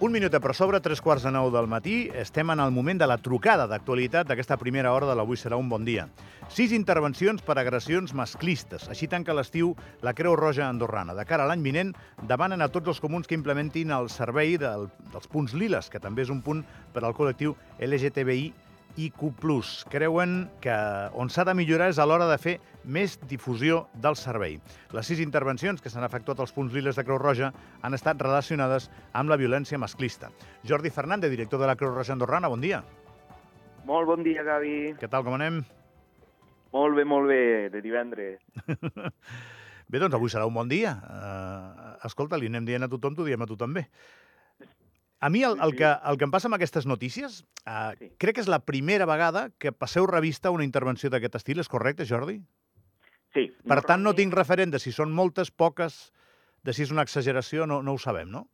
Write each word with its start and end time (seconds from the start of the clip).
Un 0.00 0.14
minut 0.14 0.32
per 0.40 0.54
sobre, 0.56 0.78
tres 0.80 1.02
quarts 1.04 1.26
de 1.26 1.30
nou 1.34 1.50
del 1.52 1.66
matí. 1.68 2.06
Estem 2.16 2.48
en 2.54 2.62
el 2.64 2.70
moment 2.72 2.96
de 3.02 3.04
la 3.04 3.18
trucada 3.20 3.66
d'actualitat 3.68 4.30
d'aquesta 4.30 4.56
primera 4.56 4.94
hora 4.96 5.04
de 5.10 5.12
l'Avui 5.12 5.36
serà 5.36 5.58
un 5.60 5.68
bon 5.68 5.84
dia. 5.84 6.06
Sis 6.48 6.72
intervencions 6.72 7.44
per 7.44 7.58
agressions 7.60 8.14
masclistes. 8.16 8.88
Així 8.88 9.10
tanca 9.12 9.36
l'estiu 9.36 9.74
la 10.00 10.14
Creu 10.16 10.38
Roja 10.40 10.70
Andorrana. 10.70 11.12
De 11.12 11.26
cara 11.28 11.44
a 11.44 11.50
l'any 11.50 11.60
vinent, 11.68 11.92
demanen 12.32 12.64
a 12.64 12.70
tots 12.72 12.88
els 12.94 13.02
comuns 13.04 13.28
que 13.28 13.36
implementin 13.36 13.92
el 13.92 14.08
servei 14.08 14.56
del, 14.56 14.88
dels 15.12 15.28
punts 15.28 15.52
liles, 15.52 15.92
que 15.92 16.00
també 16.00 16.24
és 16.24 16.32
un 16.32 16.40
punt 16.40 16.64
per 16.96 17.04
al 17.04 17.12
col·lectiu 17.12 17.52
LGTBI 17.76 18.54
IQ+. 18.96 19.36
Creuen 19.92 20.48
que 20.64 20.80
on 21.12 21.28
s'ha 21.28 21.44
de 21.44 21.54
millorar 21.60 21.92
és 21.92 22.00
a 22.00 22.08
l'hora 22.08 22.24
de 22.32 22.40
fer 22.40 22.56
més 22.84 23.18
difusió 23.28 23.86
del 23.94 24.16
servei. 24.16 24.58
Les 24.96 25.06
sis 25.06 25.20
intervencions 25.20 25.82
que 25.82 25.90
s'han 25.92 26.06
efectuat 26.06 26.40
als 26.40 26.54
punts 26.56 26.72
liles 26.74 26.96
de 26.96 27.04
Creu 27.04 27.18
Roja 27.20 27.52
han 27.82 27.96
estat 27.96 28.20
relacionades 28.22 28.90
amb 29.12 29.30
la 29.30 29.38
violència 29.40 29.78
masclista. 29.78 30.30
Jordi 30.66 30.90
Fernández, 30.90 31.30
director 31.30 31.60
de 31.60 31.68
la 31.70 31.76
Creu 31.76 31.94
Roja 31.94 32.14
Andorrana, 32.16 32.48
bon 32.48 32.60
dia. 32.60 32.82
Molt 33.88 34.08
bon 34.08 34.24
dia, 34.24 34.42
Gavi. 34.46 34.94
Què 35.00 35.08
tal, 35.08 35.24
com 35.26 35.36
anem? 35.36 35.62
Molt 36.72 36.96
bé, 36.96 37.04
molt 37.04 37.30
bé, 37.30 37.42
de 37.72 37.82
divendres. 37.82 38.38
bé, 39.90 39.98
doncs 39.98 40.14
avui 40.14 40.30
serà 40.30 40.46
un 40.46 40.54
bon 40.54 40.68
dia. 40.70 40.94
Uh, 41.02 41.94
escolta, 42.06 42.38
li 42.38 42.50
anem 42.50 42.68
dient 42.68 42.86
a 42.86 42.90
tothom, 42.92 43.16
t'ho 43.16 43.26
diem 43.26 43.42
a 43.42 43.48
tu 43.50 43.58
també. 43.58 43.88
A 45.20 45.28
mi 45.28 45.42
el, 45.44 45.58
el, 45.60 45.74
que, 45.76 45.84
el 45.84 46.16
que 46.16 46.24
em 46.24 46.30
passa 46.32 46.48
amb 46.48 46.56
aquestes 46.56 46.86
notícies, 46.88 47.42
uh, 47.66 47.90
sí. 47.98 48.12
crec 48.22 48.38
que 48.38 48.44
és 48.44 48.48
la 48.48 48.62
primera 48.64 49.04
vegada 49.08 49.50
que 49.60 49.72
passeu 49.72 50.06
revista 50.08 50.52
una 50.54 50.64
intervenció 50.64 51.10
d'aquest 51.12 51.42
estil, 51.42 51.60
és 51.60 51.68
correcte, 51.68 52.06
Jordi? 52.08 52.38
Sí. 53.34 53.46
Per 53.66 53.80
tant, 53.86 54.02
no 54.02 54.14
tinc 54.18 54.34
referent 54.34 54.72
de 54.74 54.80
si 54.82 54.92
són 54.94 55.12
moltes, 55.14 55.50
poques, 55.50 56.00
de 56.66 56.74
si 56.74 56.82
és 56.86 56.90
una 56.94 57.04
exageració, 57.06 57.66
no, 57.66 57.80
no 57.82 57.94
ho 57.94 58.00
sabem, 58.02 58.30
no? 58.30 58.46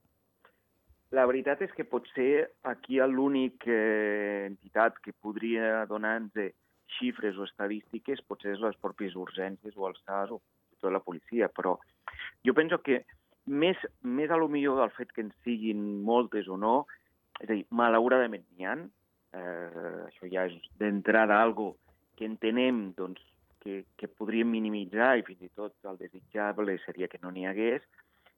La 1.15 1.25
veritat 1.29 1.63
és 1.63 1.73
que 1.73 1.87
potser 1.87 2.49
aquí 2.67 2.99
l'únic 2.99 3.65
eh, 3.71 4.47
entitat 4.51 4.99
que 5.05 5.15
podria 5.23 5.85
donar-nos 5.89 6.53
xifres 6.99 7.39
o 7.39 7.47
estadístiques 7.47 8.23
potser 8.27 8.55
és 8.55 8.63
les 8.63 8.77
pròpies 8.83 9.17
urgències 9.19 9.75
o 9.77 9.89
els 9.89 9.99
SAS 10.05 10.33
o 10.35 10.41
tota 10.77 10.93
la 10.93 11.03
policia, 11.03 11.49
però 11.49 11.77
jo 12.47 12.55
penso 12.55 12.79
que 12.85 13.01
més, 13.47 13.79
més 14.03 14.31
a 14.31 14.39
lo 14.39 14.49
millor 14.53 14.81
del 14.83 14.93
fet 14.97 15.13
que 15.15 15.25
en 15.25 15.33
siguin 15.47 16.03
moltes 16.05 16.49
o 16.49 16.59
no, 16.61 16.77
és 17.41 17.49
a 17.49 17.53
dir, 17.53 17.65
malauradament 17.71 18.45
n'hi 18.45 18.69
ha, 18.69 18.77
eh, 19.41 19.97
això 20.07 20.31
ja 20.33 20.47
és 20.51 20.57
d'entrada 20.81 21.41
algo 21.43 21.75
que 22.17 22.29
entenem 22.29 22.91
doncs, 22.97 23.23
que, 23.67 23.85
que 23.99 24.07
podríem 24.07 24.47
minimitzar 24.47 25.17
i 25.19 25.25
fins 25.27 25.43
i 25.43 25.51
tot 25.59 25.75
el 25.91 25.99
desitjable 25.99 26.77
seria 26.85 27.09
que 27.11 27.19
no 27.23 27.33
n'hi 27.35 27.49
hagués, 27.51 27.83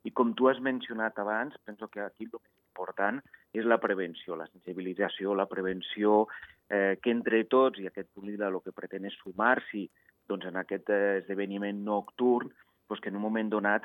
i 0.09 0.13
com 0.17 0.33
tu 0.33 0.49
has 0.49 0.61
mencionat 0.65 1.19
abans, 1.21 1.59
penso 1.69 1.89
que 1.93 2.01
aquí 2.01 2.25
el 2.25 2.39
més 2.39 2.55
important 2.71 3.19
és 3.53 3.67
la 3.69 3.77
prevenció, 3.83 4.39
la 4.41 4.47
sensibilització, 4.49 5.35
la 5.37 5.49
prevenció, 5.51 6.23
eh, 6.71 6.97
que 7.03 7.13
entre 7.13 7.43
tots, 7.45 7.83
i 7.83 7.91
aquest 7.91 8.09
Polida 8.17 8.49
el 8.49 8.61
que 8.65 8.73
pretén 8.73 9.05
és 9.11 9.19
sumar-s'hi 9.21 9.85
doncs, 10.31 10.49
en 10.49 10.57
aquest 10.63 10.89
esdeveniment 10.97 11.85
nocturn, 11.85 12.49
doncs, 12.89 13.03
que 13.03 13.13
en 13.13 13.21
un 13.21 13.27
moment 13.27 13.53
donat 13.53 13.85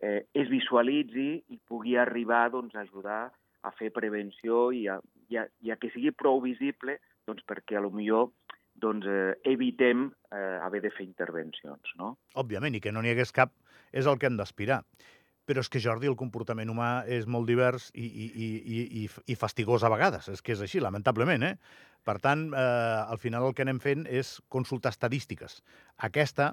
eh, 0.00 0.24
es 0.32 0.48
visualitzi 0.48 1.30
i 1.52 1.60
pugui 1.68 1.98
arribar 2.00 2.46
doncs, 2.54 2.76
a 2.76 2.86
ajudar 2.86 3.26
a 3.60 3.76
fer 3.76 3.92
prevenció 3.92 4.70
i 4.72 4.86
a, 4.88 4.96
i 5.28 5.36
a, 5.36 5.48
i 5.60 5.74
a 5.74 5.76
que 5.76 5.92
sigui 5.92 6.14
prou 6.16 6.40
visible 6.40 6.96
doncs, 7.28 7.44
perquè 7.44 7.76
a 7.76 7.84
lo 7.84 7.92
millor 7.92 8.30
doncs, 8.80 9.06
eh, 9.06 9.36
evitem 9.50 10.08
eh, 10.32 10.58
haver 10.62 10.82
de 10.84 10.92
fer 10.94 11.06
intervencions. 11.06 11.94
No? 12.00 12.16
Òbviament, 12.38 12.78
i 12.78 12.82
que 12.84 12.92
no 12.94 13.02
n'hi 13.02 13.14
hagués 13.14 13.34
cap 13.34 13.54
és 13.92 14.06
el 14.06 14.18
que 14.18 14.28
hem 14.30 14.38
d'aspirar. 14.38 14.82
Però 15.48 15.62
és 15.64 15.70
que, 15.72 15.80
Jordi, 15.80 16.10
el 16.10 16.16
comportament 16.20 16.68
humà 16.68 17.06
és 17.08 17.24
molt 17.24 17.48
divers 17.48 17.88
i, 17.96 18.04
i, 18.04 18.26
i, 18.28 18.48
i, 19.02 19.04
i 19.32 19.36
fastigós 19.38 19.84
a 19.84 19.92
vegades. 19.92 20.28
És 20.28 20.44
que 20.44 20.52
és 20.52 20.64
així, 20.64 20.82
lamentablement, 20.84 21.46
eh? 21.46 21.54
Per 22.04 22.18
tant, 22.24 22.50
eh, 22.52 22.98
al 23.14 23.20
final 23.20 23.46
el 23.46 23.56
que 23.56 23.64
anem 23.64 23.80
fent 23.80 24.04
és 24.04 24.34
consultar 24.52 24.92
estadístiques. 24.92 25.62
Aquesta, 26.04 26.52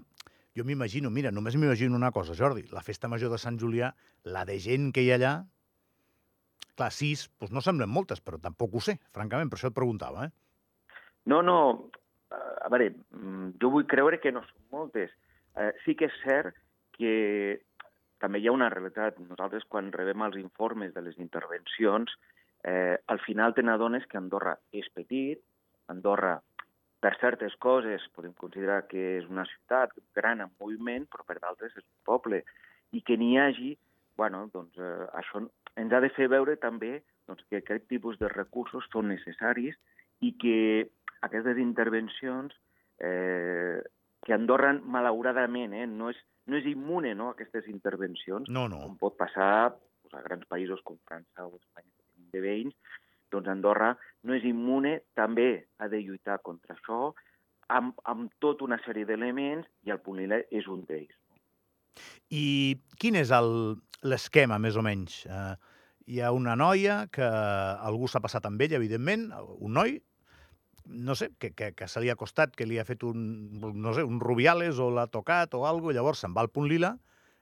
jo 0.56 0.64
m'imagino, 0.64 1.12
mira, 1.12 1.34
només 1.36 1.58
m'imagino 1.60 2.00
una 2.00 2.14
cosa, 2.16 2.38
Jordi, 2.40 2.64
la 2.72 2.84
festa 2.84 3.12
major 3.12 3.34
de 3.34 3.40
Sant 3.42 3.60
Julià, 3.60 3.92
la 4.32 4.46
de 4.48 4.56
gent 4.64 4.94
que 4.96 5.04
hi 5.04 5.12
ha 5.12 5.20
allà, 5.20 5.34
clar, 6.80 6.92
sis, 6.96 7.28
doncs 7.40 7.52
no 7.56 7.64
semblen 7.64 7.92
moltes, 7.92 8.24
però 8.24 8.40
tampoc 8.40 8.80
ho 8.80 8.84
sé, 8.84 8.96
francament, 9.16 9.52
per 9.52 9.60
això 9.60 9.72
et 9.72 9.76
preguntava, 9.76 10.30
eh? 10.30 10.32
No, 11.32 11.42
no, 11.44 11.58
a 12.66 12.70
veure, 12.74 12.92
mm, 13.14 13.56
jo 13.62 13.70
vull 13.74 13.86
creure 13.86 14.20
que 14.20 14.34
no 14.34 14.42
són 14.48 14.64
moltes. 14.74 15.14
Eh, 15.56 15.72
sí 15.86 15.96
que 15.96 16.10
és 16.10 16.18
cert 16.24 16.58
que 16.98 17.62
també 18.20 18.40
hi 18.40 18.48
ha 18.50 18.56
una 18.56 18.72
realitat. 18.74 19.20
Nosaltres, 19.20 19.68
quan 19.70 19.92
rebem 19.94 20.24
els 20.26 20.40
informes 20.42 20.94
de 20.94 21.04
les 21.06 21.18
intervencions, 21.22 22.12
eh, 22.64 22.98
al 23.08 23.20
final 23.20 23.54
te 23.54 23.64
n'adones 23.64 24.08
que 24.10 24.18
Andorra 24.18 24.58
és 24.72 24.90
petit, 24.94 25.42
Andorra 25.88 26.40
per 27.00 27.14
certes 27.22 27.54
coses 27.62 28.02
podem 28.16 28.34
considerar 28.34 28.88
que 28.90 29.02
és 29.20 29.26
una 29.30 29.46
ciutat 29.46 29.92
gran 30.18 30.42
en 30.42 30.50
moviment, 30.60 31.06
però 31.06 31.26
per 31.28 31.38
d'altres 31.38 31.76
és 31.78 31.84
un 31.84 32.00
poble. 32.10 32.42
I 32.98 33.02
que 33.06 33.18
n'hi 33.18 33.36
hagi, 33.38 33.76
bueno, 34.18 34.48
doncs 34.54 34.80
eh, 34.80 35.06
això 35.20 35.44
ens 35.76 35.94
ha 35.94 36.02
de 36.02 36.10
fer 36.16 36.30
veure 36.32 36.56
també 36.58 37.04
doncs, 37.28 37.44
que 37.50 37.60
aquest 37.62 37.86
tipus 37.92 38.18
de 38.18 38.30
recursos 38.32 38.88
són 38.90 39.12
necessaris 39.12 39.78
i 40.26 40.32
que 40.42 40.58
aquestes 41.28 41.60
intervencions, 41.62 42.54
eh, 43.00 43.82
que 44.26 44.34
Andorra, 44.34 44.74
malauradament, 44.74 45.74
eh, 45.78 45.88
no, 45.88 46.10
és, 46.14 46.22
no 46.50 46.58
és 46.60 46.68
immune 46.70 47.14
no, 47.18 47.30
a 47.30 47.36
aquestes 47.38 47.68
intervencions, 47.72 48.50
no, 48.50 48.68
no. 48.72 48.82
com 48.86 48.98
pot 49.02 49.18
passar 49.20 49.74
doncs, 49.74 50.16
a 50.18 50.24
grans 50.26 50.48
països 50.50 50.82
com 50.86 50.98
França 51.10 51.46
o 51.46 51.58
Espanya, 51.60 51.92
de 52.34 52.42
veïns, 52.44 52.76
doncs 53.34 53.52
Andorra 53.52 53.94
no 54.24 54.36
és 54.38 54.46
immune, 54.48 55.00
també 55.18 55.66
ha 55.80 55.90
de 55.92 56.02
lluitar 56.02 56.40
contra 56.46 56.76
això, 56.78 57.12
amb, 57.74 57.94
amb 58.06 58.34
tota 58.42 58.66
una 58.66 58.80
sèrie 58.86 59.08
d'elements, 59.10 59.68
i 59.86 59.94
el 59.94 60.02
punt 60.02 60.20
lila 60.22 60.42
és 60.52 60.68
un 60.72 60.84
d'ells. 60.90 61.14
I 62.34 62.76
quin 63.00 63.16
és 63.22 63.32
l'esquema, 64.04 64.58
més 64.60 64.78
o 64.78 64.84
menys? 64.86 65.22
Uh, 65.30 65.56
hi 66.12 66.20
ha 66.22 66.34
una 66.36 66.56
noia 66.60 67.06
que 67.14 67.26
algú 67.26 68.10
s'ha 68.10 68.22
passat 68.22 68.46
amb 68.50 68.62
ella, 68.62 68.78
evidentment, 68.82 69.30
un 69.58 69.78
noi, 69.78 69.98
no 70.86 71.16
sé, 71.16 71.32
que, 71.40 71.52
que, 71.54 71.74
que 71.74 71.88
se 71.88 72.02
li 72.02 72.10
ha 72.10 72.18
costat, 72.20 72.56
que 72.56 72.68
li 72.68 72.80
ha 72.80 72.86
fet 72.86 73.04
un, 73.04 73.20
no 73.60 73.94
sé, 73.94 74.04
un 74.06 74.20
rubiales 74.22 74.80
o 74.80 74.92
l'ha 74.94 75.08
tocat 75.12 75.54
o 75.58 75.66
alguna 75.66 75.96
llavors 75.98 76.22
se'n 76.24 76.36
va 76.36 76.46
al 76.46 76.52
punt 76.54 76.70
lila, 76.70 76.96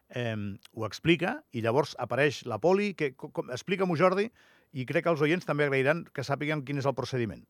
eh, 0.10 0.36
ho 0.74 0.86
explica, 0.88 1.40
i 1.52 1.64
llavors 1.66 1.96
apareix 2.00 2.44
la 2.50 2.60
poli, 2.64 2.94
que, 2.96 3.14
com, 3.18 3.52
explica-m'ho, 3.52 3.98
Jordi, 4.00 4.30
i 4.74 4.86
crec 4.90 5.06
que 5.06 5.14
els 5.14 5.22
oients 5.22 5.46
també 5.46 5.68
agrairan 5.68 6.06
que 6.14 6.26
sàpiguen 6.26 6.64
quin 6.66 6.82
és 6.82 6.88
el 6.90 6.96
procediment. 6.98 7.44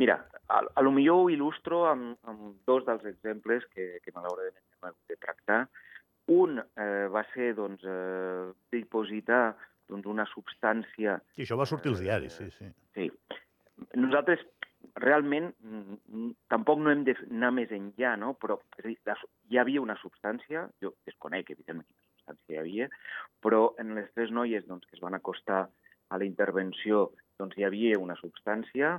Mira, 0.00 0.22
a, 0.48 0.62
a 0.64 0.84
lo 0.84 0.92
millor 0.94 1.26
ho 1.26 1.32
il·lustro 1.32 1.82
amb, 1.90 2.16
amb 2.28 2.54
dos 2.68 2.86
dels 2.86 3.04
exemples 3.10 3.66
que, 3.74 3.98
que 4.04 4.14
malauradament 4.14 4.62
hem 4.62 4.88
hagut 4.88 5.12
de 5.12 5.18
tractar. 5.20 5.58
Un 6.32 6.62
eh, 6.62 7.08
va 7.12 7.24
ser 7.34 7.52
doncs, 7.58 7.84
eh, 7.84 8.52
dipositar 8.72 9.52
doncs, 9.90 10.08
una 10.08 10.24
substància... 10.30 11.18
I 11.36 11.44
això 11.44 11.58
va 11.60 11.68
sortir 11.68 11.92
als 11.92 12.00
diaris, 12.00 12.38
sí, 12.38 12.48
sí. 12.56 12.70
Sí. 12.96 13.10
Nosaltres 13.98 14.40
realment 15.00 15.50
mm, 15.60 16.30
tampoc 16.52 16.80
no 16.82 16.92
hem 16.92 17.04
d'anar 17.06 17.52
més 17.54 17.72
enllà, 17.74 18.14
no? 18.20 18.34
però 18.40 18.58
és 18.78 18.86
dir, 18.86 19.16
hi 19.50 19.60
havia 19.60 19.82
una 19.82 19.96
substància, 20.00 20.66
jo 20.82 20.94
desconec 21.08 21.50
evidentment 21.54 21.88
quina 21.88 22.10
substància 22.10 22.54
hi 22.54 22.60
havia, 22.60 22.88
però 23.42 23.62
en 23.82 23.94
les 23.98 24.10
tres 24.16 24.32
noies 24.34 24.66
doncs, 24.68 24.86
que 24.88 24.98
es 24.98 25.04
van 25.04 25.18
acostar 25.18 25.64
a 26.12 26.20
la 26.20 26.28
intervenció 26.28 27.10
doncs, 27.40 27.56
hi 27.56 27.66
havia 27.66 27.98
una 27.98 28.16
substància, 28.20 28.98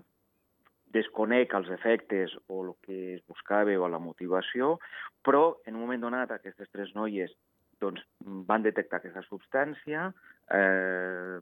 desconec 0.93 1.53
els 1.57 1.71
efectes 1.73 2.35
o 2.47 2.59
el 2.65 2.73
que 2.85 2.99
es 3.15 3.23
buscava 3.29 3.73
o 3.79 3.89
la 3.89 4.01
motivació, 4.01 4.77
però 5.25 5.57
en 5.65 5.75
un 5.75 5.85
moment 5.85 6.05
donat 6.05 6.31
aquestes 6.31 6.69
tres 6.71 6.93
noies 6.97 7.33
doncs, 7.81 8.03
van 8.47 8.63
detectar 8.63 8.99
aquesta 8.99 9.23
substància, 9.25 10.11
eh, 10.53 11.39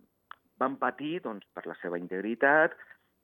van 0.62 0.78
patir 0.82 1.20
doncs, 1.26 1.46
per 1.54 1.66
la 1.68 1.76
seva 1.82 2.00
integritat 2.00 2.78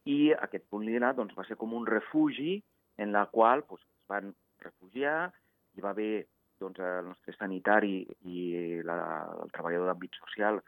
i 0.08 0.32
aquest 0.34 0.66
punt 0.72 0.86
lila 0.88 1.12
doncs, 1.18 1.36
va 1.38 1.46
ser 1.48 1.58
com 1.60 1.76
un 1.76 1.86
refugi 1.90 2.58
en 3.04 3.12
la 3.16 3.26
qual 3.34 3.64
doncs, 3.68 3.84
es 3.84 4.10
van 4.12 4.34
refugiar, 4.64 5.30
hi 5.76 5.84
va 5.84 5.92
haver 5.92 6.26
doncs, 6.62 6.80
el 6.80 7.10
nostre 7.12 7.36
sanitari 7.36 8.02
i 8.26 8.82
la, 8.88 8.98
el 9.44 9.52
treballador 9.54 9.92
d'àmbit 9.92 10.16
social 10.22 10.62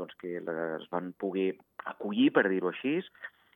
doncs, 0.00 0.16
que 0.20 0.40
les 0.44 0.88
van 0.92 1.12
poder 1.20 1.52
acollir, 1.92 2.30
per 2.32 2.46
dir-ho 2.48 2.72
així, 2.72 2.98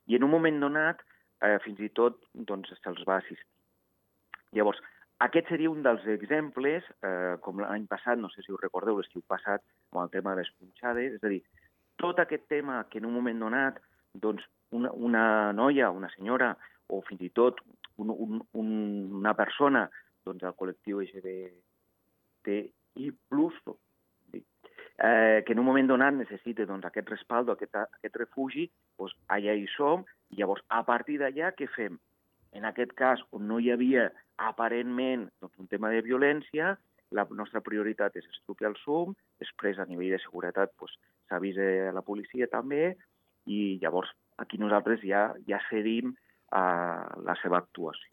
i 0.09 0.17
en 0.17 0.25
un 0.27 0.33
moment 0.33 0.61
donat 0.63 1.03
eh, 1.45 1.59
fins 1.65 1.81
i 1.85 1.91
tot 1.97 2.21
doncs, 2.35 2.73
se'ls 2.81 3.05
va 3.09 3.19
assistir. 3.21 3.49
Llavors, 4.57 4.81
aquest 5.25 5.51
seria 5.53 5.71
un 5.71 5.83
dels 5.85 6.07
exemples, 6.15 6.87
eh, 7.07 7.37
com 7.45 7.61
l'any 7.61 7.85
passat, 7.91 8.19
no 8.19 8.31
sé 8.33 8.45
si 8.45 8.53
us 8.55 8.63
recordeu, 8.63 8.99
l'estiu 8.99 9.25
passat, 9.29 9.65
amb 9.93 10.05
el 10.05 10.13
tema 10.15 10.35
de 10.35 10.43
les 10.43 10.53
punxades, 10.59 11.19
és 11.19 11.25
a 11.25 11.33
dir, 11.33 11.43
tot 12.01 12.21
aquest 12.23 12.49
tema 12.49 12.83
que 12.91 12.99
en 12.99 13.09
un 13.11 13.17
moment 13.19 13.45
donat 13.45 13.81
doncs, 14.15 14.43
una, 14.71 14.91
una 14.93 15.53
noia, 15.53 15.91
una 15.91 16.11
senyora, 16.17 16.57
o 16.91 17.01
fins 17.07 17.23
i 17.23 17.31
tot 17.35 17.61
un, 18.01 18.11
un, 18.11 18.41
un, 18.59 18.69
una 19.21 19.35
persona 19.39 19.91
doncs, 20.27 20.43
del 20.43 20.55
col·lectiu 20.59 21.01
LGBTI+, 21.05 21.61
eh, 25.01 25.43
que 25.47 25.53
en 25.53 25.59
un 25.59 25.67
moment 25.67 25.89
donat 25.89 26.15
necessita 26.17 26.67
doncs, 26.69 26.87
aquest 26.87 27.09
respaldo, 27.13 27.55
aquest, 27.55 27.75
aquest 28.01 28.17
refugi, 28.21 28.69
doncs, 28.99 29.17
allà 29.33 29.57
hi 29.57 29.67
som, 29.77 30.05
i 30.31 30.41
llavors 30.41 30.65
a 30.69 30.83
partir 30.87 31.19
d'allà 31.23 31.53
què 31.57 31.69
fem? 31.75 31.99
En 32.57 32.67
aquest 32.67 32.93
cas, 32.99 33.23
on 33.37 33.47
no 33.49 33.61
hi 33.63 33.71
havia 33.73 34.11
aparentment 34.51 35.29
doncs, 35.41 35.57
un 35.63 35.69
tema 35.71 35.93
de 35.95 36.03
violència, 36.07 36.75
la 37.17 37.27
nostra 37.35 37.63
prioritat 37.67 38.17
és 38.19 38.27
estructurar 38.29 38.71
el 38.73 38.79
SUM, 38.85 39.15
després 39.43 39.79
a 39.79 39.87
nivell 39.89 40.15
de 40.15 40.21
seguretat 40.23 40.75
doncs, 40.79 40.95
s'avisa 41.31 41.67
a 41.89 41.95
la 41.95 42.05
policia 42.07 42.51
també, 42.51 42.97
i 43.51 43.79
llavors 43.83 44.13
aquí 44.41 44.59
nosaltres 44.59 45.03
ja, 45.05 45.31
ja 45.49 45.61
cedim 45.69 46.15
a 46.57 46.63
la 47.27 47.37
seva 47.43 47.61
actuació. 47.61 48.09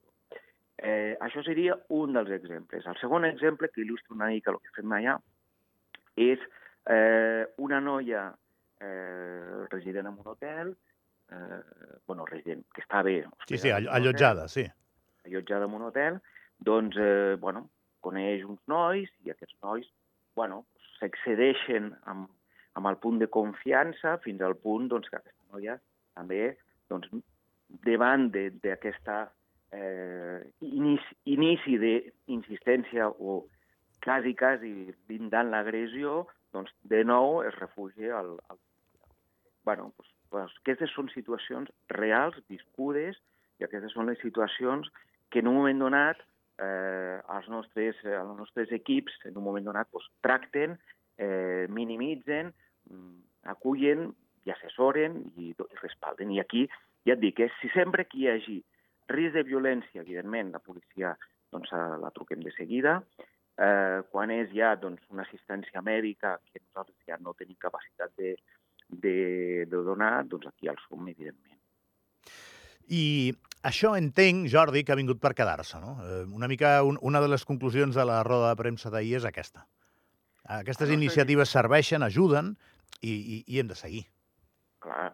Eh, 0.78 1.16
això 1.25 1.42
seria 1.42 1.74
un 1.98 2.13
dels 2.13 2.30
exemples. 2.36 2.86
El 2.86 2.98
segon 3.01 3.25
exemple, 3.25 3.69
que 3.74 3.81
il·lustra 3.81 4.13
una 4.13 4.30
mica 4.30 4.51
el 4.54 4.60
que 4.62 4.75
fem 4.75 4.94
allà, 4.94 5.16
és 6.18 6.42
eh, 6.89 7.48
una 7.63 7.80
noia 7.81 8.28
eh, 8.81 9.66
resident 9.72 10.12
en 10.12 10.19
un 10.19 10.30
hotel, 10.34 10.75
eh, 11.34 11.62
bueno, 12.06 12.28
resident, 12.30 12.62
que 12.74 12.84
està 12.86 13.01
bé. 13.06 13.24
Sí, 13.50 13.57
sí, 13.57 13.74
allotjada, 13.74 14.48
sí. 14.48 14.68
Allotjada 15.25 15.66
en 15.66 15.80
un 15.80 15.88
hotel, 15.89 16.22
doncs, 16.60 16.98
eh, 17.01 17.36
bueno, 17.42 17.68
coneix 18.06 18.45
uns 18.45 18.62
nois 18.69 19.10
i 19.25 19.34
aquests 19.34 19.57
nois, 19.66 19.89
bueno, 20.38 20.66
s'excedeixen 21.00 21.92
amb, 22.06 22.30
amb 22.77 22.89
el 22.91 23.00
punt 23.01 23.18
de 23.21 23.29
confiança 23.33 24.18
fins 24.24 24.44
al 24.45 24.56
punt 24.62 24.88
doncs, 24.91 25.09
que 25.09 25.18
aquesta 25.19 25.56
noia 25.56 25.77
també, 26.18 26.56
doncs, 26.91 27.09
davant 27.85 28.29
d'aquesta 28.31 29.18
eh, 29.74 30.39
inici, 30.63 31.15
inici 31.33 31.77
d'insistència 31.81 33.09
o 33.09 33.39
quasi, 34.03 34.35
quasi 34.38 34.74
vindant 35.09 35.51
l'agressió, 35.51 36.25
doncs 36.56 36.74
de 36.83 37.03
nou 37.03 37.41
es 37.47 37.56
refugia 37.59 38.19
al... 38.19 38.38
al... 38.50 38.62
bueno, 39.65 39.91
doncs, 39.97 40.13
doncs, 40.31 40.56
aquestes 40.63 40.94
són 40.94 41.09
situacions 41.13 41.71
reals, 41.97 42.38
viscudes, 42.51 43.19
i 43.57 43.65
aquestes 43.65 43.95
són 43.95 44.12
les 44.12 44.21
situacions 44.21 44.89
que 45.33 45.41
en 45.41 45.50
un 45.50 45.57
moment 45.59 45.81
donat 45.81 46.21
eh, 46.62 47.18
els, 47.35 47.50
nostres, 47.51 48.00
els 48.06 48.38
nostres 48.38 48.71
equips 48.75 49.18
en 49.25 49.35
un 49.35 49.45
moment 49.50 49.65
donat 49.65 49.89
doncs, 49.91 50.07
tracten, 50.24 50.77
eh, 51.18 51.65
minimitzen, 51.74 52.53
acullen 53.48 54.12
i 54.48 54.51
assessoren 54.54 55.22
i, 55.38 55.51
i 55.51 55.80
respalden. 55.81 56.31
I 56.36 56.42
aquí 56.44 56.66
ja 57.07 57.16
et 57.16 57.24
dic, 57.24 57.39
eh, 57.39 57.51
si 57.62 57.72
sempre 57.74 58.07
que 58.07 58.19
hi 58.19 58.30
hagi 58.31 58.60
risc 59.12 59.38
de 59.38 59.44
violència, 59.48 60.04
evidentment, 60.04 60.51
la 60.56 60.63
policia 60.63 61.16
doncs, 61.51 61.72
la 61.72 62.12
truquem 62.16 62.44
de 62.44 62.51
seguida. 62.56 63.00
Eh, 63.57 64.04
quan 64.12 64.30
és 64.30 64.51
ja 64.54 64.75
doncs, 64.78 65.01
una 65.10 65.24
assistència 65.25 65.81
mèdica 65.81 66.36
que 66.45 66.62
nosaltres 66.62 66.98
ja 67.10 67.18
no 67.24 67.34
tenim 67.34 67.57
capacitat 67.57 68.12
de, 68.19 68.36
de, 68.88 69.16
de 69.66 69.84
donar, 69.88 70.28
doncs 70.30 70.51
aquí 70.51 70.69
el 70.69 70.78
som, 70.84 71.07
evidentment. 71.10 71.56
I 72.94 73.34
això 73.68 73.95
entenc, 73.98 74.45
Jordi, 74.51 74.84
que 74.86 74.94
ha 74.94 75.00
vingut 75.00 75.19
per 75.19 75.34
quedar-se, 75.36 75.80
no? 75.81 75.98
Eh, 76.06 76.22
una 76.38 76.48
mica 76.48 76.78
un, 76.86 77.00
una 77.01 77.24
de 77.24 77.31
les 77.34 77.44
conclusions 77.48 77.98
de 77.98 78.06
la 78.06 78.22
roda 78.28 78.51
de 78.51 78.60
premsa 78.62 78.94
d'ahir 78.94 79.18
és 79.19 79.28
aquesta. 79.28 79.66
Aquestes 80.48 80.94
iniciatives 80.94 81.51
serveixen, 81.51 82.06
ajuden 82.06 82.54
i, 83.01 83.12
i, 83.12 83.38
i 83.48 83.60
hem 83.60 83.69
de 83.69 83.78
seguir. 83.78 84.04
Clar. 84.84 85.12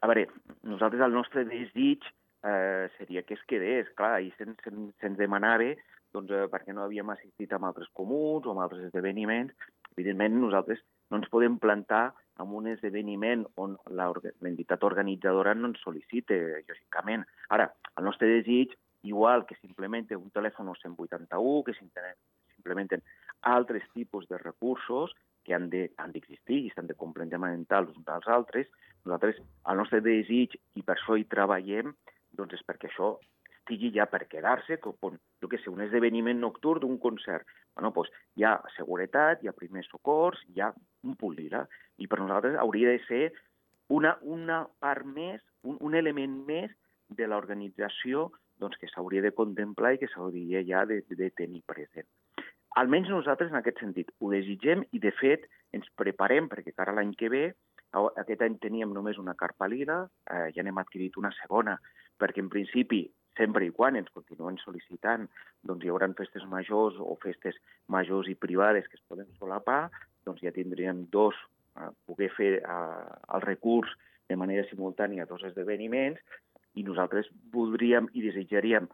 A 0.00 0.10
veure, 0.10 0.26
nosaltres 0.68 1.02
el 1.06 1.14
nostre 1.16 1.44
desig 1.48 2.04
eh, 2.44 2.88
seria 2.98 3.22
que 3.22 3.34
es 3.38 3.44
quedés. 3.48 3.88
Clar, 3.96 4.18
ahir 4.18 4.34
se'ns 4.38 4.58
se, 4.60 4.70
se, 4.70 4.90
se 5.00 5.12
demanava 5.20 5.72
doncs, 6.14 6.30
eh, 6.30 6.48
perquè 6.50 6.74
no 6.74 6.84
havíem 6.84 7.10
assistit 7.14 7.52
a 7.52 7.60
altres 7.60 7.88
comuns 7.92 8.46
o 8.46 8.54
a 8.54 8.66
altres 8.66 8.86
esdeveniments. 8.88 9.54
Evidentment, 9.96 10.36
nosaltres 10.42 10.82
no 11.10 11.20
ens 11.20 11.30
podem 11.32 11.58
plantar 11.62 12.12
en 12.42 12.50
un 12.58 12.66
esdeveniment 12.70 13.44
on 13.62 13.76
l'entitat 13.94 14.82
organitzadora 14.86 15.54
no 15.54 15.70
ens 15.70 15.82
sol·licita, 15.84 16.36
lògicament. 16.68 17.26
Ara, 17.54 17.68
el 17.98 18.08
nostre 18.08 18.30
desig, 18.30 18.74
igual 19.06 19.44
que 19.46 19.56
s'implementa 19.60 20.18
un 20.18 20.32
telèfon 20.34 20.72
181, 20.80 21.62
que 21.66 21.76
s'implementen 21.78 23.04
altres 23.42 23.84
tipus 23.92 24.26
de 24.28 24.38
recursos 24.38 25.14
que 25.44 25.54
han 25.54 25.68
d'existir 25.70 26.58
de, 26.60 26.64
i 26.66 26.72
s'han 26.74 26.88
de 26.90 26.96
complementar 26.98 27.82
els 27.82 27.94
uns 27.94 28.06
dels 28.08 28.28
altres, 28.38 28.70
nosaltres, 29.04 29.38
el 29.70 29.80
nostre 29.80 30.00
desig, 30.04 30.56
i 30.74 30.82
per 30.82 30.96
això 30.96 31.16
hi 31.18 31.26
treballem, 31.28 31.92
doncs 32.34 32.56
és 32.56 32.64
perquè 32.66 32.88
això 32.90 33.14
estigui 33.64 33.90
ja 33.94 34.06
per 34.10 34.26
quedar-se, 34.28 34.78
com, 34.82 35.16
jo 35.40 35.48
què 35.48 35.60
sé, 35.60 35.70
un 35.72 35.84
esdeveniment 35.84 36.40
nocturn 36.40 36.82
d'un 36.82 36.98
concert. 37.00 37.48
Bueno, 37.76 37.92
doncs 37.96 38.12
hi 38.36 38.44
ha 38.44 38.58
seguretat, 38.76 39.42
hi 39.42 39.48
ha 39.48 39.56
primers 39.56 39.88
socors, 39.92 40.40
hi 40.52 40.60
ha 40.60 40.72
un 41.04 41.16
punt 41.20 41.36
lila, 41.38 41.64
i 41.96 42.08
per 42.08 42.20
nosaltres 42.20 42.58
hauria 42.60 42.92
de 42.92 43.00
ser 43.08 43.24
una, 43.88 44.16
una 44.22 44.64
part 44.80 45.06
més, 45.06 45.40
un, 45.62 45.78
un 45.80 45.96
element 45.96 46.40
més 46.48 46.72
de 47.08 47.28
l'organització 47.28 48.30
doncs, 48.60 48.76
que 48.80 48.88
s'hauria 48.92 49.24
de 49.24 49.34
contemplar 49.36 49.94
i 49.94 50.00
que 50.02 50.10
s'hauria 50.12 50.62
ja 50.68 50.84
de, 50.88 51.02
de 51.08 51.30
tenir 51.36 51.64
present. 51.66 52.08
Almenys 52.80 53.10
nosaltres, 53.12 53.52
en 53.52 53.60
aquest 53.60 53.78
sentit, 53.78 54.08
ho 54.18 54.32
desitgem 54.32 54.82
i, 54.90 54.98
de 55.02 55.12
fet, 55.14 55.44
ens 55.76 55.86
preparem 55.98 56.48
perquè 56.50 56.72
cara 56.74 56.94
l'any 56.96 57.12
que 57.18 57.30
ve, 57.30 57.44
aquest 57.94 58.40
any 58.42 58.56
teníem 58.62 58.90
només 58.94 59.20
una 59.22 59.36
carpa 59.38 59.68
lila, 59.70 60.00
eh, 60.26 60.48
ja 60.56 60.64
n'hem 60.66 60.80
adquirit 60.82 61.14
una 61.20 61.30
segona, 61.36 61.76
perquè 62.18 62.42
en 62.42 62.50
principi 62.50 63.04
sempre 63.38 63.66
i 63.66 63.70
quan 63.74 63.98
ens 63.98 64.10
continuen 64.14 64.58
sol·licitant, 64.62 65.28
doncs 65.62 65.84
hi 65.84 65.90
haurà 65.90 66.08
festes 66.18 66.46
majors 66.50 66.98
o 66.98 67.14
festes 67.22 67.54
majors 67.86 68.28
i 68.30 68.34
privades 68.34 68.90
que 68.90 68.98
es 68.98 69.06
poden 69.06 69.30
solapar, 69.38 69.90
doncs 70.26 70.42
ja 70.42 70.54
tindríem 70.54 71.06
dos, 71.14 71.38
eh, 71.78 71.90
poder 72.06 72.30
fer 72.34 72.52
eh, 72.58 73.06
el 73.34 73.46
recurs 73.46 73.94
de 74.28 74.36
manera 74.36 74.66
simultània 74.70 75.22
a 75.22 75.30
dos 75.30 75.46
esdeveniments, 75.46 76.18
i 76.74 76.82
nosaltres 76.82 77.30
voldríem 77.54 78.10
i 78.14 78.22
desitjaríem, 78.26 78.90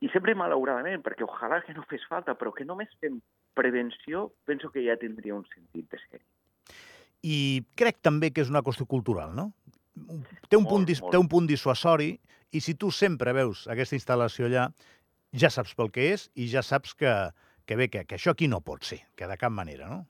i 0.00 0.08
sempre 0.12 0.34
malauradament, 0.38 1.02
perquè 1.04 1.26
ojalà 1.26 1.60
que 1.64 1.74
no 1.76 1.84
fes 1.90 2.04
falta, 2.08 2.34
però 2.38 2.52
que 2.56 2.64
només 2.64 2.92
fem 3.02 3.18
prevenció, 3.56 4.30
penso 4.48 4.70
que 4.72 4.84
ja 4.86 4.96
tindria 5.00 5.36
un 5.36 5.44
sentit 5.52 5.90
de 5.92 6.00
ser. 6.06 6.22
I 7.26 7.60
crec 7.76 8.00
també 8.00 8.30
que 8.32 8.40
és 8.40 8.52
una 8.52 8.64
qüestió 8.64 8.86
cultural, 8.88 9.34
no? 9.36 9.50
Té 10.48 10.56
un, 10.56 10.64
molt, 10.64 10.70
punt, 10.70 10.86
molt. 10.88 11.10
té 11.12 11.20
un 11.20 11.28
punt 11.28 11.50
dissuasori 11.50 12.14
i 12.56 12.62
si 12.64 12.74
tu 12.80 12.88
sempre 12.94 13.34
veus 13.36 13.66
aquesta 13.68 13.98
instal·lació 13.98 14.48
allà, 14.48 14.70
ja 15.36 15.50
saps 15.52 15.76
pel 15.76 15.92
que 15.92 16.08
és 16.14 16.30
i 16.34 16.48
ja 16.48 16.62
saps 16.64 16.96
que, 16.96 17.12
que 17.68 17.76
bé, 17.76 17.90
que, 17.92 18.06
que 18.08 18.16
això 18.16 18.32
aquí 18.32 18.48
no 18.48 18.62
pot 18.64 18.86
ser, 18.88 19.02
que 19.20 19.28
de 19.28 19.36
cap 19.36 19.52
manera, 19.52 19.90
no? 19.92 20.00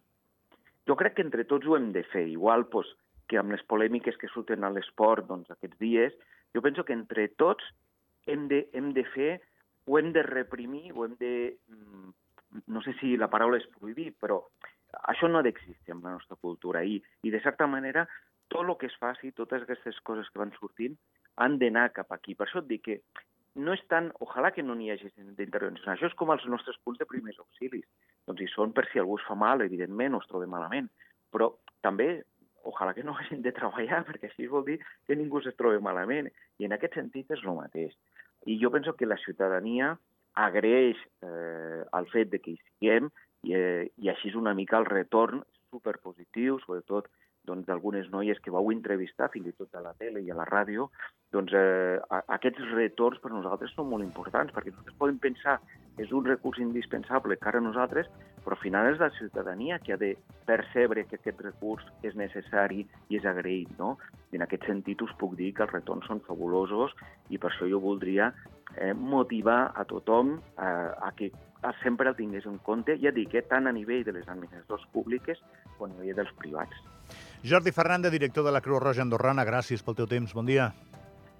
Jo 0.88 0.96
crec 0.96 1.18
que 1.18 1.26
entre 1.26 1.44
tots 1.44 1.66
ho 1.66 1.76
hem 1.76 1.90
de 1.92 2.04
fer. 2.12 2.28
Igual 2.30 2.68
pues, 2.70 2.88
que 3.28 3.38
amb 3.38 3.52
les 3.54 3.62
polèmiques 3.66 4.16
que 4.20 4.30
surten 4.30 4.64
a 4.64 4.70
l'esport 4.72 5.26
doncs, 5.28 5.50
aquests 5.50 5.78
dies, 5.82 6.14
jo 6.54 6.62
penso 6.62 6.86
que 6.86 6.96
entre 6.96 7.28
tots 7.38 7.66
hem 8.26 8.48
de, 8.50 8.64
hem 8.74 8.94
de 8.96 9.04
fer, 9.12 9.32
ho 9.90 9.98
hem 9.98 10.12
de 10.14 10.22
reprimir, 10.22 10.92
ho 10.94 11.04
hem 11.04 11.16
de... 11.18 11.58
Mm, 11.68 12.12
no 12.66 12.82
sé 12.82 12.94
si 13.00 13.16
la 13.18 13.30
paraula 13.30 13.58
és 13.58 13.66
prohibir, 13.74 14.12
però 14.22 14.38
això 15.10 15.28
no 15.30 15.38
ha 15.38 15.46
d'existir 15.46 15.94
en 15.94 16.02
la 16.04 16.14
nostra 16.14 16.38
cultura. 16.38 16.82
I, 16.86 17.00
I, 17.22 17.30
de 17.34 17.40
certa 17.42 17.66
manera, 17.66 18.06
tot 18.50 18.62
el 18.66 18.76
que 18.78 18.86
es 18.90 18.96
faci, 19.02 19.32
totes 19.34 19.66
aquestes 19.66 19.98
coses 20.06 20.30
que 20.30 20.42
van 20.42 20.54
sortint, 20.58 20.96
han 21.42 21.58
d'anar 21.58 21.90
cap 21.96 22.10
aquí. 22.14 22.36
Per 22.38 22.46
això 22.46 22.62
et 22.62 22.70
dic 22.70 22.86
que 22.86 22.98
no 23.58 23.74
és 23.74 23.82
tant, 23.90 24.10
ojalà 24.22 24.52
que 24.54 24.62
no 24.62 24.76
n'hi 24.78 24.92
hagi 24.92 25.10
d'intervenció. 25.38 25.90
Això 25.90 26.10
és 26.10 26.16
com 26.18 26.30
els 26.34 26.46
nostres 26.50 26.78
punts 26.84 26.98
de 27.02 27.08
primers 27.10 27.38
auxilis. 27.42 27.86
Doncs 28.30 28.42
hi 28.44 28.50
són 28.54 28.74
per 28.76 28.86
si 28.90 29.02
algú 29.02 29.18
es 29.18 29.26
fa 29.26 29.34
mal, 29.38 29.62
evidentment, 29.66 30.14
o 30.14 30.22
es 30.22 30.30
troba 30.30 30.46
malament. 30.50 30.90
Però 31.34 31.50
també, 31.82 32.22
ojalà 32.70 32.94
que 32.94 33.06
no 33.06 33.16
hagin 33.18 33.42
de 33.42 33.54
treballar, 33.56 34.04
perquè 34.08 34.30
així 34.30 34.46
vol 34.50 34.66
dir 34.68 34.78
que 35.06 35.18
ningú 35.18 35.42
es 35.42 35.50
trobi 35.58 35.82
malament. 35.82 36.30
I 36.58 36.70
en 36.70 36.78
aquest 36.78 36.98
sentit 36.98 37.30
és 37.34 37.42
el 37.46 37.58
mateix. 37.58 37.96
I 38.46 38.58
jo 38.62 38.70
penso 38.70 38.94
que 38.96 39.06
la 39.06 39.18
ciutadania 39.18 39.96
agraeix 40.34 40.96
eh, 41.22 41.82
el 41.98 42.06
fet 42.12 42.30
de 42.32 42.40
que 42.40 42.54
hi 42.54 42.60
siguem 42.60 43.10
i, 43.44 43.54
eh, 43.56 43.88
i 43.98 44.12
així 44.12 44.30
és 44.30 44.38
una 44.38 44.54
mica 44.54 44.78
el 44.78 44.88
retorn 44.88 45.42
superpositiu, 45.70 46.58
sobretot 46.64 47.08
doncs, 47.50 47.66
d'algunes 47.68 48.08
noies 48.14 48.40
que 48.40 48.54
vau 48.54 48.70
entrevistar, 48.72 49.30
fins 49.34 49.50
i 49.50 49.56
tot 49.58 49.74
a 49.74 49.84
la 49.84 49.94
tele 49.98 50.22
i 50.22 50.30
a 50.30 50.38
la 50.38 50.46
ràdio, 50.48 50.88
doncs 51.34 51.54
eh, 51.54 51.98
aquests 52.20 52.72
retorns 52.72 53.20
per 53.22 53.32
nosaltres 53.34 53.74
són 53.76 53.90
molt 53.90 54.06
importants, 54.06 54.54
perquè 54.54 54.72
nosaltres 54.72 54.98
podem 55.02 55.18
pensar 55.22 55.58
és 56.00 56.12
un 56.16 56.24
recurs 56.24 56.60
indispensable 56.62 57.36
cara 57.42 57.60
a 57.60 57.64
nosaltres, 57.64 58.08
però 58.44 58.56
al 58.56 58.62
final 58.62 58.88
és 58.92 59.00
la 59.02 59.10
ciutadania 59.18 59.78
que 59.84 59.94
ha 59.94 59.98
de 60.00 60.14
percebre 60.48 61.04
que 61.08 61.18
aquest 61.18 61.42
recurs 61.44 61.84
és 62.06 62.16
necessari 62.16 62.86
i 63.10 63.18
és 63.18 63.26
agraït, 63.28 63.70
no? 63.78 63.96
I 64.32 64.40
en 64.40 64.46
aquest 64.46 64.64
sentit 64.70 65.02
us 65.04 65.12
puc 65.20 65.36
dir 65.38 65.52
que 65.54 65.66
els 65.66 65.74
retorns 65.74 66.08
són 66.08 66.22
fabulosos 66.26 66.94
i 67.28 67.38
per 67.38 67.50
això 67.50 67.68
jo 67.68 67.82
voldria 67.82 68.30
eh, 68.76 68.92
motivar 68.94 69.72
a 69.74 69.84
tothom 69.84 70.36
eh, 70.38 70.62
a 70.62 71.12
que 71.16 71.30
sempre 71.82 72.08
el 72.08 72.16
tingués 72.16 72.46
en 72.46 72.58
compte, 72.58 72.96
ja 73.02 73.12
dic, 73.12 73.34
eh, 73.34 73.44
tant 73.48 73.68
a 73.68 73.72
nivell 73.72 74.04
de 74.04 74.14
les 74.16 74.28
administracions 74.28 74.86
públiques 74.94 75.40
com 75.78 75.90
a 75.90 75.94
nivell 75.94 76.16
dels 76.22 76.32
privats. 76.38 76.76
Jordi 77.44 77.72
Fernández, 77.72 78.12
director 78.12 78.44
de 78.44 78.52
la 78.52 78.60
Creu 78.60 78.80
Roja 78.80 79.02
Andorrana, 79.02 79.44
gràcies 79.44 79.84
pel 79.84 79.98
teu 79.98 80.08
temps. 80.08 80.34
Bon 80.36 80.46
dia. 80.46 80.70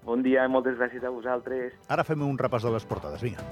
Bon 0.05 0.23
dia 0.25 0.45
i 0.45 0.49
moltes 0.49 0.79
gràcies 0.79 1.05
a 1.05 1.13
vosaltres. 1.13 1.77
Ara 1.89 2.05
fem 2.05 2.25
un 2.25 2.37
repàs 2.41 2.65
de 2.65 2.73
les 2.73 2.85
portades. 2.89 3.21
Vinga. 3.21 3.45